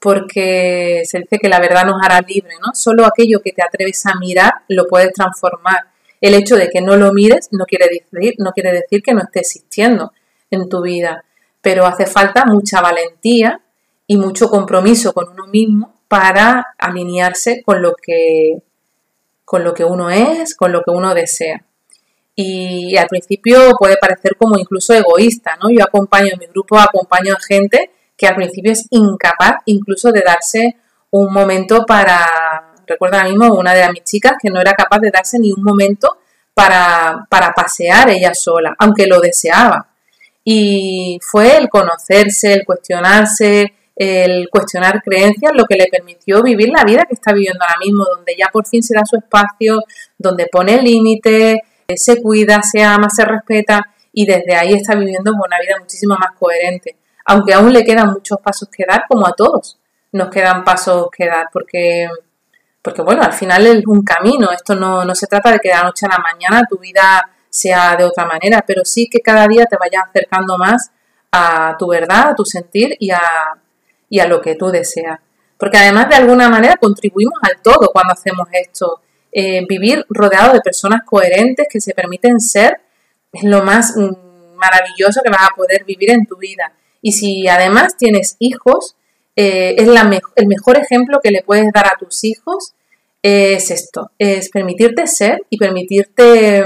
porque 0.00 1.02
se 1.04 1.18
dice 1.18 1.38
que 1.38 1.50
la 1.50 1.60
verdad 1.60 1.84
nos 1.84 2.02
hará 2.02 2.18
libre, 2.26 2.54
¿no? 2.66 2.74
Solo 2.74 3.04
aquello 3.04 3.42
que 3.42 3.52
te 3.52 3.62
atreves 3.62 4.06
a 4.06 4.14
mirar 4.18 4.54
lo 4.68 4.88
puedes 4.88 5.12
transformar 5.12 5.95
el 6.26 6.34
hecho 6.34 6.56
de 6.56 6.68
que 6.68 6.80
no 6.80 6.96
lo 6.96 7.12
mires 7.12 7.48
no 7.52 7.64
quiere 7.64 7.86
decir, 7.86 8.34
no 8.38 8.52
quiere 8.52 8.72
decir 8.72 9.02
que 9.02 9.14
no 9.14 9.22
esté 9.22 9.40
existiendo 9.40 10.12
en 10.50 10.68
tu 10.68 10.82
vida, 10.82 11.24
pero 11.60 11.86
hace 11.86 12.06
falta 12.06 12.44
mucha 12.46 12.80
valentía 12.80 13.60
y 14.06 14.16
mucho 14.16 14.48
compromiso 14.48 15.12
con 15.12 15.28
uno 15.28 15.46
mismo 15.46 15.94
para 16.08 16.74
alinearse 16.78 17.62
con 17.64 17.82
lo 17.82 17.94
que, 17.94 18.62
con 19.44 19.64
lo 19.64 19.74
que 19.74 19.84
uno 19.84 20.10
es, 20.10 20.54
con 20.54 20.72
lo 20.72 20.82
que 20.82 20.90
uno 20.90 21.14
desea. 21.14 21.64
Y 22.34 22.96
al 22.96 23.08
principio 23.08 23.72
puede 23.78 23.96
parecer 23.96 24.36
como 24.36 24.58
incluso 24.58 24.92
egoísta, 24.92 25.56
¿no? 25.60 25.70
Yo 25.70 25.82
acompaño 25.82 26.28
en 26.32 26.38
mi 26.38 26.46
grupo, 26.46 26.78
acompaño 26.78 27.34
a 27.34 27.40
gente 27.40 27.90
que 28.16 28.26
al 28.26 28.36
principio 28.36 28.72
es 28.72 28.86
incapaz 28.90 29.56
incluso 29.64 30.12
de 30.12 30.22
darse 30.24 30.76
un 31.10 31.32
momento 31.32 31.84
para 31.86 32.65
Recuerdo 32.86 33.16
ahora 33.16 33.28
mismo 33.28 33.54
una 33.54 33.74
de 33.74 33.90
mis 33.92 34.04
chicas 34.04 34.34
que 34.40 34.50
no 34.50 34.60
era 34.60 34.72
capaz 34.72 34.98
de 35.00 35.10
darse 35.10 35.38
ni 35.38 35.52
un 35.52 35.62
momento 35.62 36.18
para, 36.54 37.26
para 37.28 37.52
pasear 37.52 38.10
ella 38.10 38.34
sola, 38.34 38.74
aunque 38.78 39.06
lo 39.06 39.20
deseaba. 39.20 39.88
Y 40.44 41.18
fue 41.22 41.56
el 41.56 41.68
conocerse, 41.68 42.52
el 42.52 42.64
cuestionarse, 42.64 43.74
el 43.96 44.48
cuestionar 44.50 45.02
creencias 45.02 45.52
lo 45.54 45.64
que 45.64 45.76
le 45.76 45.86
permitió 45.86 46.42
vivir 46.42 46.68
la 46.68 46.84
vida 46.84 47.04
que 47.08 47.14
está 47.14 47.32
viviendo 47.32 47.62
ahora 47.62 47.78
mismo, 47.82 48.04
donde 48.04 48.36
ya 48.36 48.48
por 48.52 48.66
fin 48.66 48.82
se 48.82 48.94
da 48.94 49.04
su 49.04 49.16
espacio, 49.16 49.82
donde 50.18 50.46
pone 50.46 50.80
límites, 50.82 51.58
se 51.94 52.22
cuida, 52.22 52.62
se 52.62 52.82
ama, 52.82 53.08
se 53.10 53.24
respeta 53.24 53.82
y 54.12 54.26
desde 54.26 54.54
ahí 54.54 54.74
está 54.74 54.94
viviendo 54.94 55.32
una 55.32 55.58
vida 55.60 55.76
muchísimo 55.80 56.16
más 56.16 56.30
coherente. 56.38 56.96
Aunque 57.24 57.54
aún 57.54 57.72
le 57.72 57.84
quedan 57.84 58.12
muchos 58.12 58.38
pasos 58.40 58.68
que 58.68 58.84
dar, 58.86 59.04
como 59.08 59.26
a 59.26 59.32
todos 59.32 59.78
nos 60.12 60.30
quedan 60.30 60.64
pasos 60.64 61.08
que 61.16 61.26
dar, 61.26 61.48
porque, 61.52 62.08
porque 62.86 63.02
bueno, 63.02 63.20
al 63.24 63.32
final 63.32 63.66
es 63.66 63.84
un 63.84 64.04
camino. 64.04 64.52
Esto 64.52 64.76
no, 64.76 65.04
no 65.04 65.12
se 65.16 65.26
trata 65.26 65.50
de 65.50 65.58
que 65.58 65.70
de 65.70 65.74
la 65.74 65.82
noche 65.82 66.06
a 66.06 66.08
la 66.08 66.18
mañana 66.18 66.62
tu 66.70 66.78
vida 66.78 67.28
sea 67.50 67.96
de 67.96 68.04
otra 68.04 68.24
manera, 68.24 68.62
pero 68.64 68.84
sí 68.84 69.08
que 69.10 69.18
cada 69.18 69.48
día 69.48 69.66
te 69.66 69.76
vayas 69.76 70.04
acercando 70.08 70.56
más 70.56 70.92
a 71.32 71.74
tu 71.76 71.88
verdad, 71.88 72.28
a 72.28 72.34
tu 72.36 72.44
sentir 72.44 72.96
y 73.00 73.10
a, 73.10 73.20
y 74.08 74.20
a 74.20 74.28
lo 74.28 74.40
que 74.40 74.54
tú 74.54 74.68
deseas. 74.68 75.18
Porque 75.58 75.78
además 75.78 76.08
de 76.10 76.14
alguna 76.14 76.48
manera 76.48 76.76
contribuimos 76.76 77.34
al 77.42 77.60
todo 77.60 77.90
cuando 77.92 78.12
hacemos 78.12 78.46
esto. 78.52 79.00
Eh, 79.32 79.66
vivir 79.68 80.06
rodeado 80.08 80.52
de 80.52 80.60
personas 80.60 81.00
coherentes 81.04 81.66
que 81.68 81.80
se 81.80 81.92
permiten 81.92 82.38
ser 82.38 82.82
es 83.32 83.42
lo 83.42 83.64
más 83.64 83.96
mm, 83.96 84.54
maravilloso 84.54 85.22
que 85.24 85.30
vas 85.30 85.42
a 85.42 85.56
poder 85.56 85.82
vivir 85.82 86.12
en 86.12 86.24
tu 86.24 86.36
vida. 86.36 86.72
Y 87.02 87.10
si 87.10 87.48
además 87.48 87.96
tienes 87.96 88.36
hijos, 88.38 88.94
eh, 89.34 89.74
es 89.76 89.88
la 89.88 90.08
el 90.36 90.46
mejor 90.46 90.78
ejemplo 90.78 91.18
que 91.20 91.32
le 91.32 91.42
puedes 91.42 91.72
dar 91.72 91.88
a 91.88 91.98
tus 91.98 92.22
hijos 92.22 92.74
es 93.26 93.72
esto, 93.72 94.12
es 94.20 94.50
permitirte 94.50 95.08
ser 95.08 95.42
y 95.50 95.58
permitirte, 95.58 96.64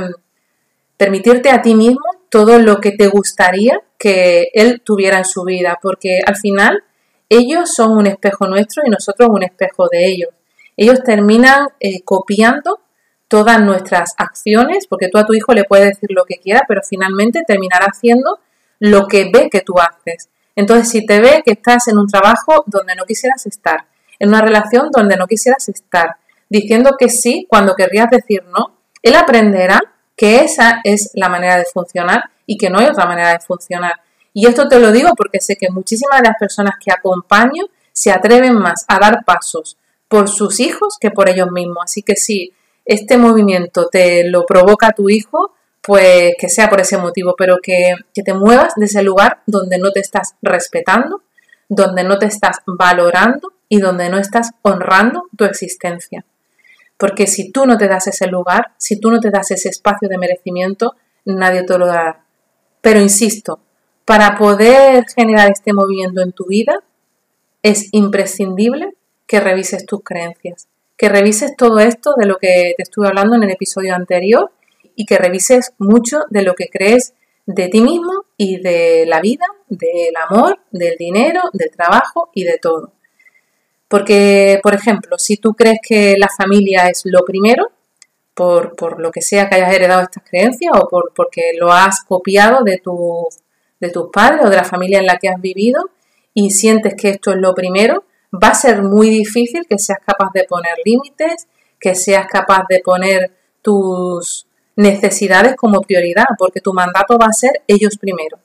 permitirte 0.99 1.49
a 1.49 1.62
ti 1.62 1.75
mismo 1.75 2.05
todo 2.29 2.59
lo 2.59 2.83
que 2.83 2.93
te 2.93 3.07
gustaría 3.07 3.81
que 3.97 4.49
él 4.52 4.83
tuviera 4.85 5.17
en 5.17 5.25
su 5.25 5.45
vida, 5.45 5.79
porque 5.81 6.21
al 6.25 6.37
final 6.37 6.85
ellos 7.31 7.73
son 7.75 7.97
un 7.97 8.07
espejo 8.07 8.47
nuestro 8.47 8.83
y 8.85 8.90
nosotros 8.90 9.31
un 9.33 9.43
espejo 9.43 9.88
de 9.90 10.07
ellos. 10.07 10.29
Ellos 10.76 11.02
terminan 11.02 11.69
eh, 11.81 12.02
copiando 12.02 12.81
todas 13.26 13.62
nuestras 13.62 14.12
acciones, 14.19 14.87
porque 14.87 15.09
tú 15.09 15.17
a 15.17 15.25
tu 15.25 15.33
hijo 15.33 15.55
le 15.55 15.64
puedes 15.64 15.87
decir 15.87 16.11
lo 16.11 16.25
que 16.25 16.37
quiera, 16.37 16.64
pero 16.69 16.83
finalmente 16.87 17.43
terminará 17.47 17.87
haciendo 17.87 18.38
lo 18.81 19.07
que 19.07 19.31
ve 19.33 19.49
que 19.50 19.62
tú 19.62 19.75
haces. 19.79 20.29
Entonces, 20.57 20.90
si 20.90 21.07
te 21.07 21.21
ve 21.21 21.43
que 21.43 21.52
estás 21.52 21.88
en 21.88 21.97
un 21.97 22.07
trabajo 22.07 22.64
donde 22.67 22.95
no 22.97 23.05
quisieras 23.05 23.47
estar, 23.47 23.87
en 24.19 24.29
una 24.29 24.43
relación 24.43 24.90
donde 24.90 25.17
no 25.17 25.26
quisieras 25.26 25.67
estar, 25.71 26.17
diciendo 26.50 26.97
que 26.99 27.09
sí 27.09 27.47
cuando 27.49 27.75
querrías 27.75 28.11
decir 28.11 28.45
no, 28.45 28.76
él 29.02 29.14
aprenderá 29.16 29.80
que 30.14 30.40
esa 30.42 30.80
es 30.85 31.12
la 31.14 31.30
manera 31.30 31.57
de 31.57 31.64
funcionar 31.64 32.25
y 32.45 32.59
que 32.59 32.69
no 32.69 32.78
hay 32.78 32.87
otra 32.87 33.07
manera 33.07 33.30
de 33.30 33.40
funcionar. 33.40 33.95
Y 34.35 34.47
esto 34.47 34.69
te 34.69 34.78
lo 34.78 34.92
digo 34.92 35.11
porque 35.16 35.40
sé 35.40 35.57
que 35.57 35.71
muchísimas 35.71 36.21
de 36.21 36.28
las 36.28 36.37
personas 36.38 36.75
que 36.78 36.92
acompaño 36.92 37.64
se 37.92 38.11
atreven 38.11 38.54
más 38.54 38.85
a 38.88 38.99
dar 38.99 39.25
pasos 39.25 39.78
por 40.09 40.28
sus 40.28 40.61
hijos 40.61 40.99
que 41.00 41.11
por 41.11 41.28
ellos 41.28 41.50
mismos. 41.50 41.78
Así 41.85 42.02
que 42.02 42.16
si 42.16 42.52
este 42.85 43.16
movimiento 43.16 43.88
te 43.90 44.28
lo 44.28 44.45
provoca 44.45 44.92
tu 44.92 45.09
hijo, 45.09 45.54
pues 45.80 46.35
que 46.38 46.49
sea 46.49 46.69
por 46.69 46.80
ese 46.80 46.99
motivo, 46.99 47.35
pero 47.38 47.59
que, 47.62 47.95
que 48.12 48.23
te 48.23 48.35
muevas 48.35 48.75
de 48.76 48.87
ese 48.87 49.02
lugar 49.02 49.40
donde 49.47 49.78
no 49.78 49.92
te 49.92 50.00
estás 50.00 50.35
respetando, 50.42 51.23
donde 51.69 52.04
no 52.04 52.19
te 52.19 52.26
estás 52.26 52.59
valorando 52.66 53.52
y 53.69 53.78
donde 53.78 54.11
no 54.11 54.19
estás 54.19 54.50
honrando 54.62 55.28
tu 55.37 55.45
existencia. 55.45 56.25
Porque 57.00 57.26
si 57.26 57.50
tú 57.50 57.64
no 57.64 57.78
te 57.78 57.88
das 57.88 58.07
ese 58.09 58.26
lugar, 58.26 58.75
si 58.76 59.00
tú 59.00 59.11
no 59.11 59.21
te 59.21 59.30
das 59.30 59.50
ese 59.50 59.71
espacio 59.71 60.07
de 60.07 60.19
merecimiento, 60.19 60.97
nadie 61.25 61.62
te 61.62 61.78
lo 61.78 61.87
dará. 61.87 62.26
Pero 62.83 63.00
insisto, 63.00 63.59
para 64.04 64.37
poder 64.37 65.07
generar 65.16 65.50
este 65.50 65.73
movimiento 65.73 66.21
en 66.21 66.33
tu 66.33 66.45
vida, 66.45 66.83
es 67.62 67.88
imprescindible 67.92 68.92
que 69.26 69.40
revises 69.40 69.87
tus 69.87 70.02
creencias, 70.02 70.69
que 70.99 71.09
revises 71.09 71.57
todo 71.57 71.78
esto 71.78 72.12
de 72.19 72.26
lo 72.26 72.37
que 72.37 72.75
te 72.76 72.83
estuve 72.83 73.09
hablando 73.09 73.35
en 73.35 73.45
el 73.45 73.50
episodio 73.50 73.95
anterior 73.95 74.52
y 74.95 75.07
que 75.07 75.16
revises 75.16 75.73
mucho 75.78 76.25
de 76.28 76.42
lo 76.42 76.54
que 76.54 76.69
crees 76.69 77.14
de 77.47 77.69
ti 77.69 77.80
mismo 77.80 78.26
y 78.37 78.61
de 78.61 79.07
la 79.07 79.21
vida, 79.21 79.47
del 79.69 80.14
amor, 80.28 80.59
del 80.71 80.97
dinero, 80.99 81.40
del 81.54 81.71
trabajo 81.71 82.28
y 82.35 82.45
de 82.45 82.59
todo. 82.59 82.92
Porque, 83.91 84.61
por 84.63 84.75
ejemplo, 84.75 85.19
si 85.19 85.37
tú 85.37 85.53
crees 85.53 85.81
que 85.83 86.15
la 86.17 86.29
familia 86.29 86.89
es 86.89 87.03
lo 87.05 87.25
primero, 87.25 87.73
por, 88.35 88.77
por 88.77 89.01
lo 89.01 89.11
que 89.11 89.21
sea 89.21 89.49
que 89.49 89.57
hayas 89.57 89.75
heredado 89.75 90.03
estas 90.03 90.23
creencias 90.23 90.73
o 90.75 90.89
por, 90.89 91.13
porque 91.15 91.51
lo 91.59 91.73
has 91.73 92.05
copiado 92.05 92.63
de 92.63 92.79
tu 92.79 93.27
de 93.81 93.91
tus 93.91 94.11
padres 94.13 94.43
o 94.45 94.51
de 94.51 94.57
la 94.57 94.65
familia 94.65 95.01
en 95.01 95.07
la 95.07 95.17
que 95.17 95.29
has 95.29 95.41
vivido 95.41 95.91
y 96.35 96.51
sientes 96.51 96.95
que 96.95 97.09
esto 97.11 97.33
es 97.33 97.39
lo 97.39 97.53
primero, 97.55 98.05
va 98.33 98.49
a 98.49 98.55
ser 98.55 98.83
muy 98.83 99.09
difícil 99.09 99.67
que 99.69 99.79
seas 99.79 99.99
capaz 100.07 100.31
de 100.33 100.45
poner 100.45 100.75
límites, 100.85 101.49
que 101.81 101.95
seas 101.95 102.27
capaz 102.29 102.65
de 102.69 102.81
poner 102.85 103.33
tus 103.63 104.47
necesidades 104.77 105.57
como 105.57 105.81
prioridad, 105.81 106.27
porque 106.39 106.61
tu 106.61 106.73
mandato 106.73 107.19
va 107.19 107.27
a 107.27 107.33
ser 107.33 107.63
ellos 107.67 107.99
primero. 107.99 108.39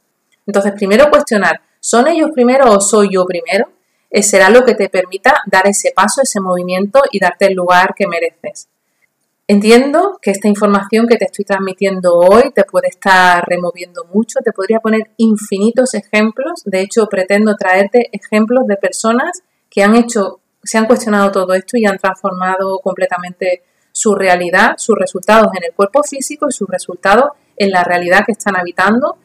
Entonces, 0.47 0.73
primero 0.73 1.09
cuestionar, 1.09 1.61
¿son 1.79 2.07
ellos 2.07 2.31
primero 2.33 2.71
o 2.71 2.81
soy 2.81 3.09
yo 3.13 3.25
primero? 3.25 3.69
Eh, 4.17 4.23
será 4.23 4.49
lo 4.49 4.63
que 4.63 4.75
te 4.75 4.87
permita 4.87 5.41
dar 5.45 5.67
ese 5.67 5.91
paso, 5.93 6.21
ese 6.21 6.39
movimiento 6.39 7.01
y 7.11 7.19
darte 7.19 7.47
el 7.47 7.53
lugar 7.53 7.93
que 7.93 8.07
mereces. 8.07 8.69
Entiendo 9.45 10.19
que 10.21 10.31
esta 10.31 10.47
información 10.47 11.05
que 11.05 11.17
te 11.17 11.25
estoy 11.25 11.43
transmitiendo 11.43 12.15
hoy 12.15 12.43
te 12.53 12.63
puede 12.63 12.87
estar 12.87 13.43
removiendo 13.45 14.05
mucho, 14.05 14.39
te 14.39 14.53
podría 14.53 14.79
poner 14.79 15.11
infinitos 15.17 15.95
ejemplos, 15.95 16.63
de 16.63 16.79
hecho 16.79 17.07
pretendo 17.07 17.57
traerte 17.57 18.09
ejemplos 18.13 18.65
de 18.67 18.77
personas 18.77 19.43
que 19.69 19.83
han 19.83 19.97
hecho, 19.97 20.39
se 20.63 20.77
han 20.77 20.85
cuestionado 20.85 21.29
todo 21.33 21.53
esto 21.53 21.75
y 21.75 21.85
han 21.85 21.97
transformado 21.97 22.79
completamente 22.79 23.63
su 23.91 24.15
realidad, 24.15 24.75
sus 24.77 24.95
resultados 24.97 25.49
en 25.57 25.65
el 25.65 25.73
cuerpo 25.73 26.03
físico 26.03 26.47
y 26.47 26.53
sus 26.53 26.69
resultados 26.69 27.31
en 27.57 27.69
la 27.69 27.83
realidad 27.83 28.23
que 28.25 28.31
están 28.31 28.55
habitando, 28.55 29.17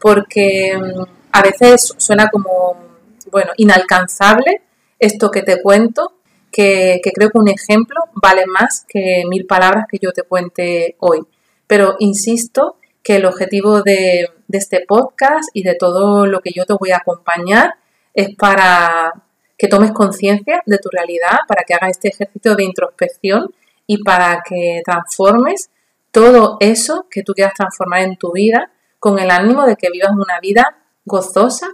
porque 0.00 0.78
mm, 0.78 1.02
a 1.32 1.42
veces 1.42 1.94
suena 1.98 2.30
como, 2.30 2.89
bueno, 3.30 3.52
inalcanzable 3.56 4.62
esto 4.98 5.30
que 5.30 5.42
te 5.42 5.62
cuento, 5.62 6.12
que, 6.52 7.00
creo 7.14 7.30
que 7.30 7.38
un 7.38 7.48
ejemplo 7.48 8.00
vale 8.14 8.46
más 8.46 8.84
que 8.86 9.22
mil 9.28 9.46
palabras 9.46 9.86
que 9.90 9.98
yo 10.00 10.12
te 10.12 10.22
cuente 10.22 10.96
hoy. 10.98 11.20
Pero 11.66 11.96
insisto 11.98 12.76
que 13.02 13.16
el 13.16 13.26
objetivo 13.26 13.82
de, 13.82 14.28
este 14.52 14.84
podcast 14.86 15.48
y 15.54 15.62
de 15.62 15.76
todo 15.76 16.26
lo 16.26 16.40
que 16.40 16.50
yo 16.54 16.66
te 16.66 16.74
voy 16.78 16.90
a 16.90 16.98
acompañar 16.98 17.74
es 18.14 18.34
para 18.36 19.12
que 19.56 19.68
tomes 19.68 19.92
conciencia 19.92 20.60
de 20.66 20.78
tu 20.78 20.88
realidad, 20.90 21.38
para 21.46 21.62
que 21.64 21.74
hagas 21.74 21.90
este 21.90 22.08
ejercicio 22.08 22.56
de 22.56 22.64
introspección 22.64 23.54
y 23.86 24.02
para 24.02 24.42
que 24.42 24.82
transformes 24.84 25.70
todo 26.10 26.56
eso 26.60 27.06
que 27.10 27.22
tú 27.22 27.32
quieras 27.32 27.54
transformar 27.54 28.02
en 28.02 28.16
tu 28.16 28.32
vida 28.32 28.70
con 28.98 29.18
el 29.18 29.30
ánimo 29.30 29.66
de 29.66 29.76
que 29.76 29.90
vivas 29.90 30.10
una 30.12 30.40
vida 30.40 30.76
gozosa, 31.04 31.68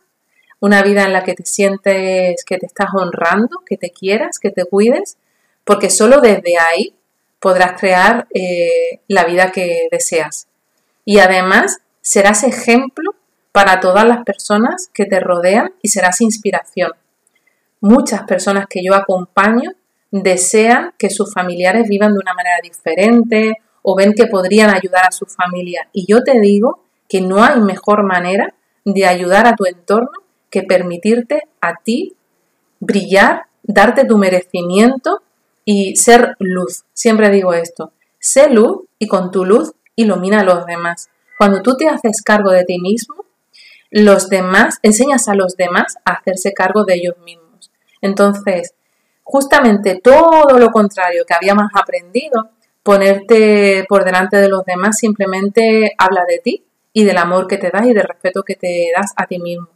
una 0.61 0.83
vida 0.83 1.05
en 1.05 1.13
la 1.13 1.23
que 1.23 1.35
te 1.35 1.45
sientes 1.45 2.45
que 2.45 2.59
te 2.59 2.67
estás 2.67 2.89
honrando, 2.95 3.59
que 3.67 3.77
te 3.77 3.91
quieras, 3.91 4.39
que 4.39 4.51
te 4.51 4.65
cuides, 4.65 5.17
porque 5.65 5.91
solo 5.91 6.21
desde 6.21 6.59
ahí 6.59 6.95
podrás 7.41 7.79
crear 7.79 8.27
eh, 8.33 9.01
la 9.09 9.25
vida 9.25 9.53
que 9.53 9.89
deseas. 9.91 10.49
Y 11.05 11.19
además 11.19 11.79
serás 12.01 12.43
ejemplo 12.45 13.15
para 13.53 13.81
todas 13.81 14.07
las 14.07 14.25
personas 14.25 14.91
que 14.93 15.07
te 15.07 15.21
rodean 15.21 15.75
y 15.83 15.89
serás 15.89 16.21
inspiración. 16.21 16.93
Muchas 17.81 18.23
personas 18.23 18.67
que 18.69 18.83
yo 18.83 18.95
acompaño 18.95 19.73
desean 20.11 20.93
que 20.99 21.11
sus 21.11 21.33
familiares 21.33 21.89
vivan 21.89 22.13
de 22.13 22.19
una 22.19 22.35
manera 22.35 22.57
diferente 22.63 23.59
o 23.83 23.95
ven 23.95 24.15
que 24.15 24.27
podrían 24.27 24.71
ayudar 24.75 25.05
a 25.07 25.13
su 25.13 25.27
familia. 25.27 25.89
Y 25.93 26.07
yo 26.07 26.25
te 26.25 26.41
digo 26.41 26.83
que 27.09 27.21
no 27.21 27.45
hay 27.45 27.61
mejor 27.61 28.03
manera 28.03 28.55
de 28.85 29.07
ayudar 29.07 29.47
a 29.47 29.55
tu 29.55 29.67
entorno 29.67 30.26
permitirte 30.63 31.43
a 31.61 31.77
ti 31.77 32.15
brillar, 32.81 33.47
darte 33.63 34.05
tu 34.05 34.19
merecimiento 34.19 35.23
y 35.65 35.97
ser 35.97 36.37
luz. 36.39 36.85
Siempre 36.93 37.31
digo 37.31 37.53
esto, 37.55 37.93
sé 38.19 38.49
luz 38.51 38.85
y 38.99 39.07
con 39.09 39.31
tu 39.31 39.45
luz 39.45 39.73
ilumina 39.97 40.41
a 40.41 40.45
los 40.45 40.67
demás. 40.67 41.09
Cuando 41.39 41.63
tú 41.63 41.77
te 41.77 41.89
haces 41.89 42.23
cargo 42.23 42.51
de 42.51 42.65
ti 42.65 42.79
mismo, 42.79 43.25
los 43.91 44.29
demás, 44.29 44.79
enseñas 44.83 45.29
a 45.29 45.35
los 45.35 45.57
demás 45.57 45.97
a 46.05 46.13
hacerse 46.13 46.53
cargo 46.53 46.85
de 46.85 46.95
ellos 46.95 47.17
mismos. 47.25 47.71
Entonces, 48.01 48.75
justamente 49.23 50.01
todo 50.03 50.59
lo 50.59 50.71
contrario 50.71 51.25
que 51.27 51.35
habíamos 51.35 51.71
aprendido, 51.75 52.51
ponerte 52.83 53.85
por 53.89 54.05
delante 54.05 54.37
de 54.37 54.49
los 54.49 54.65
demás 54.65 54.99
simplemente 54.99 55.95
habla 55.99 56.25
de 56.29 56.39
ti 56.39 56.65
y 56.93 57.05
del 57.05 57.19
amor 57.19 57.47
que 57.47 57.59
te 57.59 57.71
das 57.71 57.87
y 57.87 57.93
del 57.93 58.05
respeto 58.05 58.43
que 58.43 58.55
te 58.55 58.91
das 58.97 59.13
a 59.17 59.27
ti 59.27 59.39
mismo. 59.39 59.69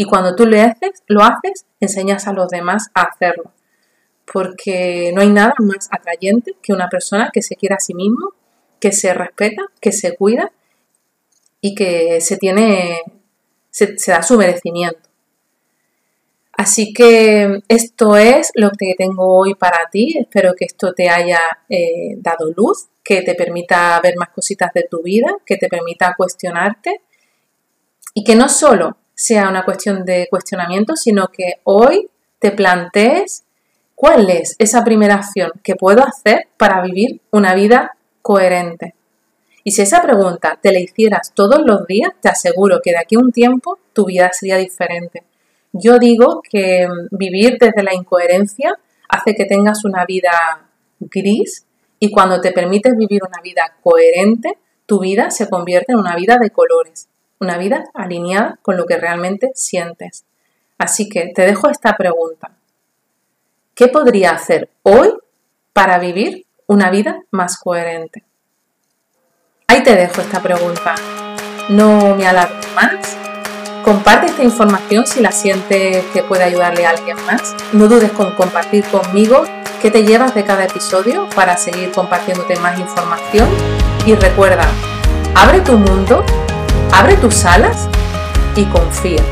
Y 0.00 0.04
cuando 0.04 0.36
tú 0.36 0.46
lo 0.46 0.56
haces, 0.60 1.02
lo 1.08 1.24
haces, 1.24 1.66
enseñas 1.80 2.28
a 2.28 2.32
los 2.32 2.48
demás 2.50 2.88
a 2.94 3.02
hacerlo. 3.02 3.52
porque 4.32 5.10
no 5.12 5.22
hay 5.22 5.30
nada 5.30 5.54
más 5.58 5.88
atrayente 5.90 6.54
que 6.62 6.72
una 6.72 6.88
persona 6.88 7.30
que 7.32 7.42
se 7.42 7.56
quiera 7.56 7.76
a 7.76 7.80
sí 7.80 7.94
mismo, 7.94 8.34
que 8.78 8.92
se 8.92 9.12
respeta, 9.12 9.62
que 9.80 9.90
se 9.90 10.14
cuida 10.14 10.52
y 11.60 11.74
que 11.74 12.20
se 12.20 12.36
tiene, 12.36 13.02
se, 13.70 13.96
da 14.06 14.22
su 14.22 14.38
merecimiento. 14.38 15.08
Así 16.52 16.92
que 16.92 17.60
esto 17.66 18.16
es 18.16 18.52
lo 18.54 18.70
que 18.70 18.94
tengo 18.96 19.26
hoy 19.36 19.54
para 19.54 19.88
ti. 19.90 20.16
Espero 20.16 20.54
que 20.54 20.66
esto 20.66 20.92
te 20.92 21.08
haya 21.08 21.40
eh, 21.68 22.14
dado 22.18 22.52
luz, 22.54 22.86
que 23.02 23.22
te 23.22 23.34
permita 23.34 23.98
ver 24.00 24.14
más 24.16 24.28
cositas 24.28 24.72
de 24.74 24.86
tu 24.88 25.02
vida, 25.02 25.28
que 25.44 25.56
te 25.56 25.68
permita 25.68 26.14
cuestionarte 26.16 27.00
y 28.14 28.22
que 28.22 28.36
no 28.36 28.48
solo 28.48 28.96
sea 29.18 29.48
una 29.48 29.64
cuestión 29.64 30.04
de 30.04 30.28
cuestionamiento, 30.30 30.94
sino 30.94 31.26
que 31.26 31.54
hoy 31.64 32.08
te 32.38 32.52
plantees 32.52 33.42
cuál 33.96 34.30
es 34.30 34.54
esa 34.60 34.84
primera 34.84 35.16
acción 35.16 35.50
que 35.64 35.74
puedo 35.74 36.04
hacer 36.04 36.46
para 36.56 36.80
vivir 36.82 37.20
una 37.32 37.52
vida 37.56 37.96
coherente. 38.22 38.94
Y 39.64 39.72
si 39.72 39.82
esa 39.82 40.02
pregunta 40.02 40.56
te 40.62 40.70
la 40.70 40.78
hicieras 40.78 41.32
todos 41.34 41.62
los 41.66 41.84
días, 41.88 42.12
te 42.20 42.28
aseguro 42.28 42.78
que 42.80 42.92
de 42.92 42.98
aquí 42.98 43.16
a 43.16 43.18
un 43.18 43.32
tiempo 43.32 43.80
tu 43.92 44.06
vida 44.06 44.30
sería 44.32 44.56
diferente. 44.56 45.24
Yo 45.72 45.98
digo 45.98 46.40
que 46.48 46.86
mm, 46.86 47.16
vivir 47.16 47.56
desde 47.58 47.82
la 47.82 47.94
incoherencia 47.94 48.72
hace 49.08 49.34
que 49.34 49.46
tengas 49.46 49.84
una 49.84 50.04
vida 50.06 50.30
gris 51.00 51.66
y 51.98 52.12
cuando 52.12 52.40
te 52.40 52.52
permites 52.52 52.96
vivir 52.96 53.22
una 53.26 53.42
vida 53.42 53.62
coherente, 53.82 54.58
tu 54.86 55.00
vida 55.00 55.32
se 55.32 55.48
convierte 55.48 55.92
en 55.92 55.98
una 55.98 56.14
vida 56.14 56.38
de 56.40 56.50
colores, 56.50 57.08
una 57.40 57.58
vida 57.58 57.84
alineada 57.94 58.58
con 58.62 58.76
lo 58.76 58.86
que 58.86 58.96
realmente 58.96 59.50
sientes. 59.54 60.24
Así 60.78 61.08
que 61.08 61.32
te 61.34 61.42
dejo 61.42 61.68
esta 61.68 61.96
pregunta. 61.96 62.50
¿Qué 63.74 63.88
podría 63.88 64.32
hacer 64.32 64.68
hoy 64.82 65.12
para 65.72 65.98
vivir 65.98 66.46
una 66.66 66.90
vida 66.90 67.22
más 67.30 67.58
coherente? 67.58 68.24
Ahí 69.68 69.82
te 69.82 69.94
dejo 69.94 70.20
esta 70.20 70.40
pregunta. 70.40 70.94
No 71.68 72.16
me 72.16 72.26
alarmes 72.26 72.66
más. 72.74 73.16
Comparte 73.84 74.26
esta 74.26 74.42
información 74.42 75.06
si 75.06 75.20
la 75.20 75.32
sientes 75.32 76.04
que 76.06 76.22
puede 76.22 76.44
ayudarle 76.44 76.86
a 76.86 76.90
alguien 76.90 77.16
más. 77.26 77.54
No 77.72 77.88
dudes 77.88 78.10
con 78.12 78.34
compartir 78.34 78.84
conmigo 78.86 79.44
qué 79.80 79.90
te 79.90 80.04
llevas 80.04 80.34
de 80.34 80.44
cada 80.44 80.64
episodio 80.64 81.28
para 81.34 81.56
seguir 81.56 81.92
compartiéndote 81.92 82.56
más 82.56 82.78
información. 82.78 83.48
Y 84.06 84.14
recuerda, 84.14 84.66
abre 85.34 85.60
tu 85.60 85.72
mundo, 85.78 86.24
abre 86.92 87.16
tus 87.16 87.44
alas 87.44 87.88
y 88.56 88.64
confía. 88.66 89.22